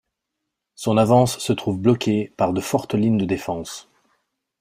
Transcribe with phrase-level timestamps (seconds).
[0.73, 3.87] Son avance se trouve bloquée par de fortes lignes de défense.